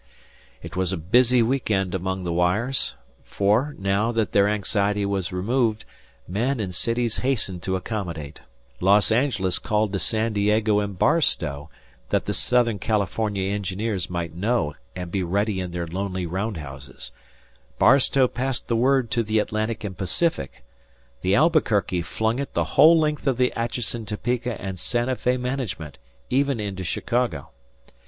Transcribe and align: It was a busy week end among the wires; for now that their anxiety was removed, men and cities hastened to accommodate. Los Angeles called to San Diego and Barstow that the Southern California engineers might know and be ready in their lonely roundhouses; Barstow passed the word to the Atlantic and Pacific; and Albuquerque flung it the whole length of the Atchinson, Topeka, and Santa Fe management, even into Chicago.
It 0.63 0.75
was 0.75 0.91
a 0.91 0.97
busy 0.97 1.43
week 1.43 1.69
end 1.69 1.93
among 1.93 2.23
the 2.23 2.33
wires; 2.33 2.95
for 3.23 3.75
now 3.77 4.11
that 4.11 4.31
their 4.31 4.49
anxiety 4.49 5.05
was 5.05 5.31
removed, 5.31 5.85
men 6.27 6.59
and 6.59 6.73
cities 6.73 7.17
hastened 7.17 7.61
to 7.61 7.75
accommodate. 7.75 8.41
Los 8.79 9.11
Angeles 9.11 9.59
called 9.59 9.93
to 9.93 9.99
San 9.99 10.33
Diego 10.33 10.79
and 10.79 10.97
Barstow 10.97 11.69
that 12.09 12.25
the 12.25 12.33
Southern 12.33 12.79
California 12.79 13.53
engineers 13.53 14.09
might 14.09 14.33
know 14.33 14.73
and 14.95 15.11
be 15.11 15.21
ready 15.21 15.59
in 15.59 15.69
their 15.69 15.85
lonely 15.85 16.25
roundhouses; 16.25 17.11
Barstow 17.77 18.27
passed 18.27 18.67
the 18.69 18.75
word 18.75 19.11
to 19.11 19.21
the 19.21 19.37
Atlantic 19.37 19.83
and 19.83 19.95
Pacific; 19.95 20.63
and 21.23 21.31
Albuquerque 21.31 22.01
flung 22.01 22.39
it 22.39 22.55
the 22.55 22.63
whole 22.73 22.97
length 22.99 23.27
of 23.27 23.37
the 23.37 23.53
Atchinson, 23.55 24.07
Topeka, 24.07 24.59
and 24.59 24.79
Santa 24.79 25.15
Fe 25.15 25.37
management, 25.37 25.99
even 26.31 26.59
into 26.59 26.83
Chicago. 26.83 27.51